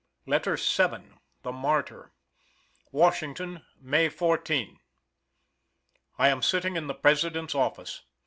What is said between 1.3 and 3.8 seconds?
THE MARTYR. Washington,